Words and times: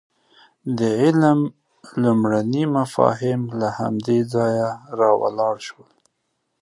د 0.77 0.79
علم 1.01 1.39
لومړني 2.03 2.63
مفاهیم 2.77 3.41
له 3.59 3.67
همدې 3.79 4.19
ځایه 4.33 4.69
راولاړ 4.99 5.55
شول. 5.67 5.91